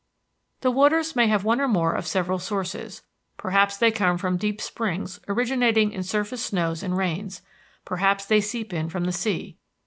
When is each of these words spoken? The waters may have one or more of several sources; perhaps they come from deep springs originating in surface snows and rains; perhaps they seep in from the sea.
The 0.61 0.71
waters 0.71 1.15
may 1.15 1.27
have 1.27 1.43
one 1.43 1.61
or 1.61 1.67
more 1.67 1.93
of 1.93 2.07
several 2.07 2.39
sources; 2.39 3.03
perhaps 3.37 3.77
they 3.77 3.91
come 3.91 4.17
from 4.17 4.35
deep 4.35 4.59
springs 4.59 5.19
originating 5.27 5.91
in 5.91 6.01
surface 6.01 6.43
snows 6.43 6.81
and 6.81 6.97
rains; 6.97 7.43
perhaps 7.85 8.25
they 8.25 8.41
seep 8.41 8.73
in 8.73 8.89
from 8.89 9.03
the 9.05 9.11
sea. 9.13 9.57